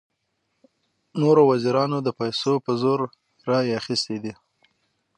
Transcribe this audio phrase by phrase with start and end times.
[1.21, 2.99] نورو وزیرانو د پیسو په زور
[3.49, 4.33] رایې اخیستې دي.